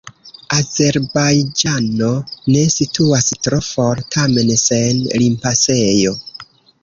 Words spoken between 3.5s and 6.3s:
for, tamen sen limpasejo.